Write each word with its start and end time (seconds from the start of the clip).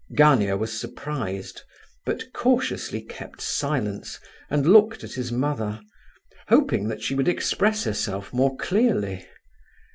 Gania 0.15 0.57
was 0.57 0.79
surprised, 0.81 1.61
but 2.07 2.33
cautiously 2.33 3.01
kept 3.03 3.39
silence 3.39 4.19
and 4.49 4.65
looked 4.65 5.03
at 5.03 5.11
his 5.13 5.31
mother, 5.31 5.79
hoping 6.47 6.87
that 6.87 7.03
she 7.03 7.13
would 7.13 7.27
express 7.27 7.83
herself 7.83 8.33
more 8.33 8.57
clearly. 8.57 9.27